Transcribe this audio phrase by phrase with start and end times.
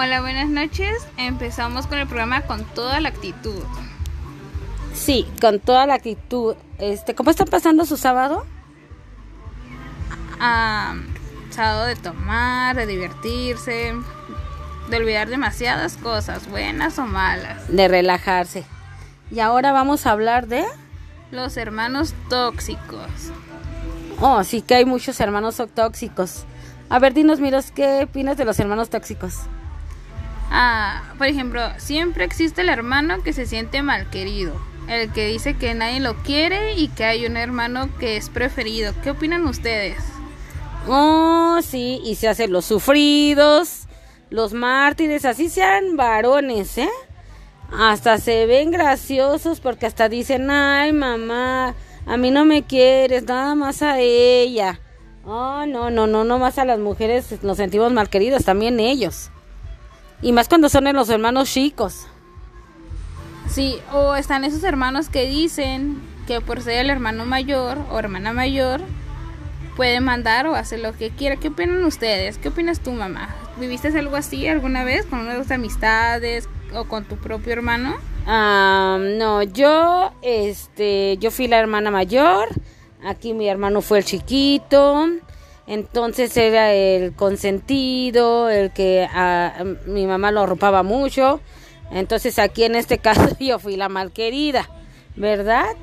[0.00, 0.96] Hola, buenas noches.
[1.16, 3.64] Empezamos con el programa con toda la actitud.
[4.94, 6.54] Sí, con toda la actitud.
[6.78, 8.46] Este, ¿cómo está pasando su sábado?
[10.38, 10.94] Ah,
[11.50, 13.92] sábado de tomar, de divertirse,
[14.88, 17.66] de olvidar demasiadas cosas, buenas o malas.
[17.66, 18.64] De relajarse.
[19.32, 20.64] Y ahora vamos a hablar de
[21.32, 23.32] Los hermanos tóxicos.
[24.20, 26.44] Oh, sí que hay muchos hermanos tóxicos.
[26.88, 29.40] A ver, dinos, Miros, ¿qué opinas de los hermanos tóxicos?
[30.50, 35.54] Ah, por ejemplo, siempre existe el hermano que se siente mal querido, el que dice
[35.54, 38.94] que nadie lo quiere y que hay un hermano que es preferido.
[39.02, 39.96] ¿Qué opinan ustedes?
[40.86, 43.86] Oh, sí, y se hacen los sufridos,
[44.30, 46.88] los mártires, así sean varones, ¿eh?
[47.70, 51.74] Hasta se ven graciosos porque hasta dicen, ay, mamá,
[52.06, 54.80] a mí no me quieres, nada más a ella.
[55.26, 59.30] Oh, no, no, no, no más a las mujeres nos sentimos mal queridos, también ellos.
[60.20, 62.06] Y más cuando son en los hermanos chicos.
[63.48, 68.32] Sí, o están esos hermanos que dicen que por ser el hermano mayor o hermana
[68.32, 68.80] mayor
[69.76, 71.36] puede mandar o hacer lo que quiera.
[71.36, 72.36] ¿Qué opinan ustedes?
[72.36, 73.34] ¿Qué opinas tú, mamá?
[73.58, 77.94] ¿Viviste algo así alguna vez con una de tus amistades o con tu propio hermano?
[78.26, 82.48] Ah, no, yo, este, yo fui la hermana mayor.
[83.04, 85.06] Aquí mi hermano fue el chiquito.
[85.68, 91.40] Entonces era el consentido, el que a, mi mamá lo arropaba mucho.
[91.92, 94.68] Entonces aquí en este caso yo fui la malquerida,
[95.14, 95.76] ¿verdad?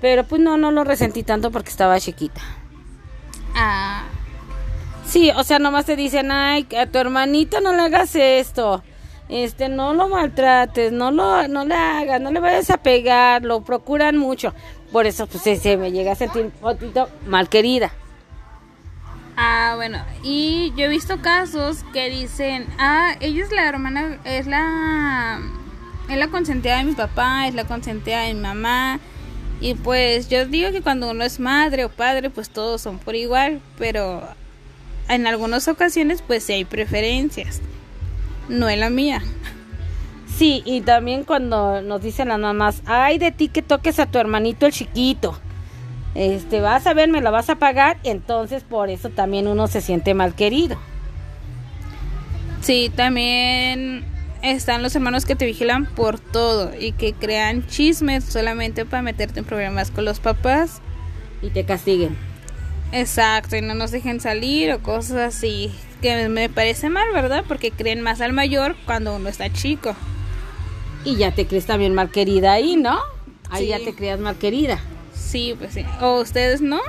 [0.00, 2.40] Pero pues no, no lo resentí tanto porque estaba chiquita.
[3.54, 4.04] Ah,
[5.06, 8.82] Sí, o sea, nomás te dicen, ay, a tu hermanito no le hagas esto.
[9.28, 13.62] Este, no lo maltrates, no lo, no le hagas, no le vayas a pegar, lo
[13.62, 14.52] procuran mucho.
[14.92, 17.92] Por eso, pues, se, se me llega a sentir un poquito malquerida.
[19.36, 24.46] Ah, bueno, y yo he visto casos que dicen, ah, ella es la hermana, es
[24.46, 25.40] la,
[26.08, 28.98] es la consentida de mi papá, es la consentida de mi mamá.
[29.60, 33.14] Y pues yo digo que cuando uno es madre o padre, pues todos son por
[33.14, 34.22] igual, pero
[35.08, 37.60] en algunas ocasiones pues sí hay preferencias.
[38.48, 39.22] No es la mía.
[40.36, 44.18] Sí, y también cuando nos dicen las mamás, ay de ti que toques a tu
[44.18, 45.38] hermanito el chiquito.
[46.16, 49.82] Este, vas a ver, me lo vas a pagar, entonces por eso también uno se
[49.82, 50.78] siente mal querido.
[52.62, 54.02] Sí, también
[54.40, 59.40] están los hermanos que te vigilan por todo y que crean chismes solamente para meterte
[59.40, 60.80] en problemas con los papás.
[61.42, 62.16] Y te castiguen.
[62.92, 65.70] Exacto, y no nos dejen salir o cosas así.
[66.00, 67.44] Que me parece mal, ¿verdad?
[67.46, 69.94] Porque creen más al mayor cuando uno está chico.
[71.04, 72.98] Y ya te crees también mal querida ahí, ¿no?
[73.50, 73.68] Ahí Sí.
[73.68, 74.80] ya te creas mal querida.
[75.16, 75.84] Sí, pues sí.
[76.00, 76.80] ¿O ustedes no?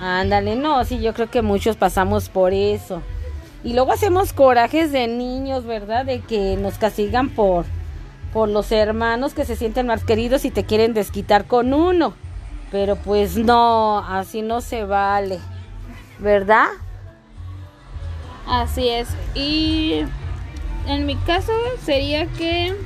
[0.00, 3.02] Ándale, no, sí, yo creo que muchos pasamos por eso.
[3.64, 6.04] Y luego hacemos corajes de niños, ¿verdad?
[6.04, 7.64] De que nos castigan por,
[8.32, 12.14] por los hermanos que se sienten más queridos y te quieren desquitar con uno.
[12.70, 15.38] Pero pues no, así no se vale,
[16.18, 16.66] ¿verdad?
[18.46, 19.08] Así es.
[19.34, 20.04] Y
[20.86, 21.52] en mi caso
[21.84, 22.76] sería que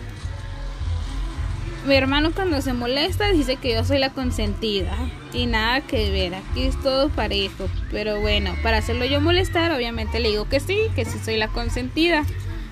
[1.86, 4.96] mi hermano cuando se molesta dice que yo soy la consentida.
[5.32, 7.68] Y nada que ver, aquí es todo parejo.
[7.90, 11.48] Pero bueno, para hacerlo yo molestar, obviamente le digo que sí, que sí soy la
[11.48, 12.24] consentida.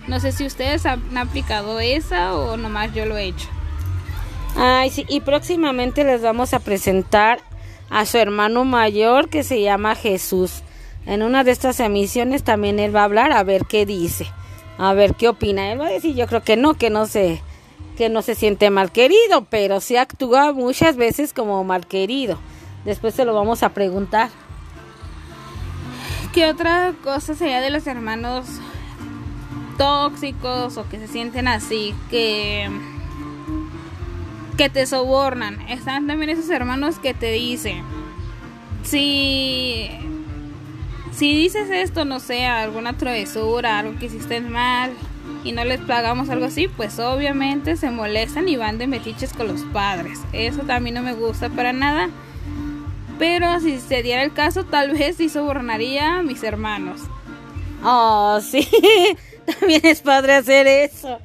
[0.07, 3.49] No sé si ustedes han aplicado esa o nomás yo lo he hecho.
[4.57, 7.41] Ay, sí, y próximamente les vamos a presentar
[7.89, 10.63] a su hermano mayor que se llama Jesús.
[11.07, 14.27] En una de estas emisiones también él va a hablar a ver qué dice,
[14.79, 15.73] a ver qué opina.
[15.73, 17.43] Él va a decir, yo creo que no, que no se
[17.97, 22.39] que no se siente mal querido, pero sí actúa muchas veces como mal querido.
[22.85, 24.31] Después se lo vamos a preguntar.
[26.33, 28.47] ¿Qué otra cosa sería de los hermanos
[29.77, 31.95] tóxicos o que se sienten así?
[32.09, 32.71] Que
[34.61, 35.59] que te sobornan.
[35.71, 37.83] Están también esos hermanos que te dicen,
[38.83, 39.89] si,
[41.13, 44.93] si dices esto, no sé, alguna travesura, algo que hiciste mal
[45.45, 49.49] y no les pagamos algo así, pues obviamente se molestan y van de metiches con
[49.49, 50.19] los padres.
[50.33, 52.11] Eso también no me gusta para nada.
[53.19, 57.03] Pero si se diera el caso, tal vez sí sobornaría a mis hermanos.
[57.83, 58.69] Oh, sí,
[59.47, 61.19] también es padre hacer eso.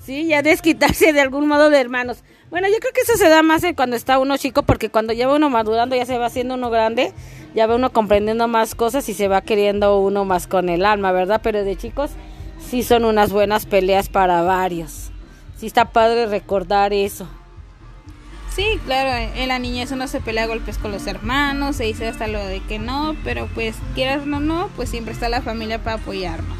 [0.00, 2.22] Sí, ya desquitarse de algún modo de hermanos.
[2.50, 5.28] Bueno, yo creo que eso se da más cuando está uno chico, porque cuando ya
[5.28, 7.12] va uno madurando, ya se va haciendo uno grande,
[7.54, 11.12] ya va uno comprendiendo más cosas y se va queriendo uno más con el alma,
[11.12, 11.40] ¿verdad?
[11.44, 12.10] Pero de chicos
[12.70, 15.10] sí son unas buenas peleas para varios.
[15.58, 17.26] Sí está padre recordar eso.
[18.54, 22.08] Sí, claro, en la niñez uno se pelea a golpes con los hermanos, se dice
[22.08, 25.42] hasta lo de que no, pero pues quieras o no, no, pues siempre está la
[25.42, 26.58] familia para apoyarnos.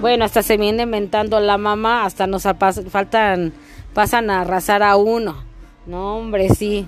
[0.00, 3.52] Bueno, hasta se viene inventando la mamá, hasta nos faltan,
[3.94, 5.42] pasan a arrasar a uno.
[5.86, 6.86] No, hombre, sí.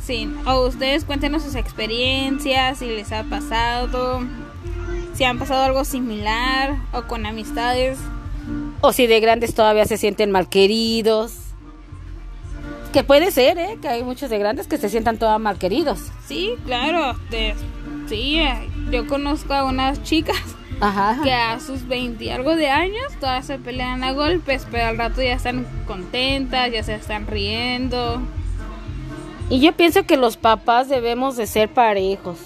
[0.00, 4.20] Sí, o ustedes cuéntenos sus experiencias, si les ha pasado,
[5.14, 7.98] si han pasado algo similar o con amistades.
[8.80, 11.34] O si de grandes todavía se sienten mal queridos.
[12.92, 13.78] Que puede ser, ¿eh?
[13.80, 16.00] Que hay muchos de grandes que se sientan todavía mal queridos.
[16.26, 17.54] Sí, claro, de-
[18.08, 20.36] sí, eh, yo conozco a unas chicas
[20.80, 21.20] Ajá.
[21.22, 24.98] que a sus 20 y algo de años todas se pelean a golpes, pero al
[24.98, 28.20] rato ya están contentas, ya se están riendo.
[29.50, 32.38] Y yo pienso que los papás debemos de ser parejos.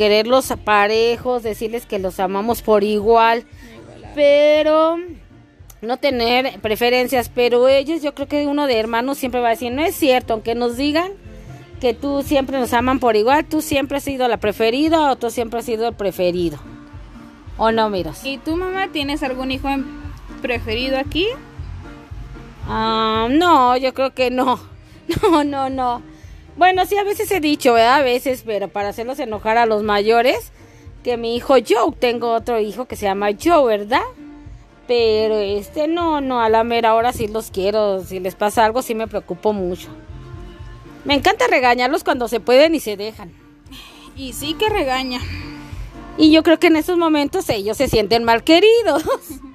[0.00, 3.44] Quererlos parejos, decirles que los amamos por igual.
[4.14, 4.96] Pero
[5.82, 7.28] no tener preferencias.
[7.28, 10.32] Pero ellos, yo creo que uno de hermanos siempre va a decir, no es cierto,
[10.32, 11.12] aunque nos digan
[11.82, 15.30] que tú siempre nos aman por igual, tú siempre has sido la preferida o tú
[15.30, 16.58] siempre has sido el preferido.
[17.58, 18.24] ¿O no, miras?
[18.24, 19.68] ¿Y tu mamá tienes algún hijo
[20.40, 21.26] preferido aquí?
[22.66, 24.58] Ah, no, yo creo que no.
[25.22, 26.09] No, no, no.
[26.60, 28.00] Bueno, sí, a veces he dicho, ¿verdad?
[28.00, 30.52] A veces, pero para hacerlos enojar a los mayores,
[31.02, 34.02] que mi hijo Joe, tengo otro hijo que se llama Joe, ¿verdad?
[34.86, 38.04] Pero este no, no, a la mera hora sí los quiero.
[38.04, 39.88] Si les pasa algo, sí me preocupo mucho.
[41.06, 43.32] Me encanta regañarlos cuando se pueden y se dejan.
[44.14, 45.18] Y sí que regaña.
[46.18, 49.02] Y yo creo que en esos momentos ellos se sienten mal queridos.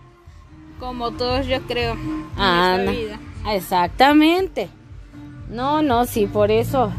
[0.80, 3.20] Como todos yo creo en Ah, esta vida.
[3.52, 4.70] Exactamente.
[5.50, 6.92] No, no, sí, por eso.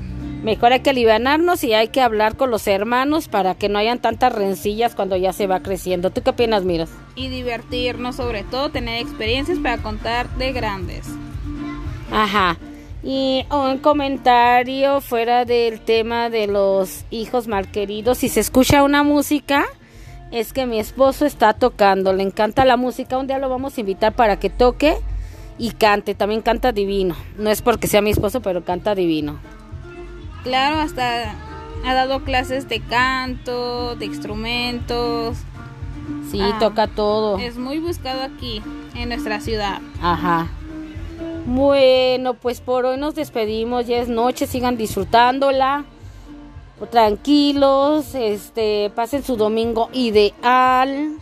[0.43, 3.99] Mejor hay que alivianarnos y hay que hablar con los hermanos para que no hayan
[3.99, 6.11] tantas rencillas cuando ya se va creciendo.
[6.11, 6.91] ¿Tú qué opinas, Miras?
[7.17, 11.07] Y divertirnos, sobre todo tener experiencias para contar de grandes.
[12.13, 12.59] Ajá.
[13.03, 18.19] Y un comentario fuera del tema de los hijos malqueridos.
[18.19, 19.65] Si se escucha una música,
[20.31, 22.13] es que mi esposo está tocando.
[22.13, 23.19] Le encanta la música.
[23.19, 24.99] Un día lo vamos a invitar para que toque
[25.59, 26.15] y cante.
[26.15, 27.15] También canta divino.
[27.39, 29.39] No es porque sea mi esposo, pero canta divino.
[30.43, 31.35] Claro, hasta
[31.85, 35.37] ha dado clases de canto, de instrumentos.
[36.31, 36.57] Sí, Ah.
[36.61, 37.39] toca todo.
[37.39, 38.63] Es muy buscado aquí,
[38.95, 39.81] en nuestra ciudad.
[40.01, 40.49] Ajá.
[41.47, 43.87] Bueno, pues por hoy nos despedimos.
[43.87, 45.85] Ya es noche, sigan disfrutándola.
[46.91, 51.17] Tranquilos, este, pasen su domingo ideal.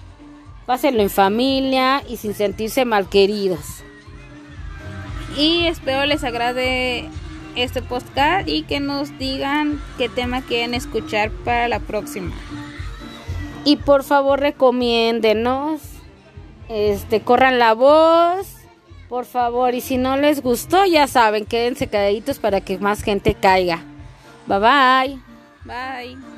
[0.66, 3.83] Pásenlo en familia y sin sentirse malqueridos.
[5.36, 7.08] Y espero les agrade
[7.56, 12.34] este podcast y que nos digan qué tema quieren escuchar para la próxima.
[13.64, 15.81] Y por favor recomiéndenos.
[16.69, 18.56] Este, corran la voz.
[19.08, 23.34] Por favor, y si no les gustó, ya saben, quédense calladitos para que más gente
[23.34, 23.82] caiga.
[24.46, 25.19] Bye bye.
[25.64, 26.33] Bye.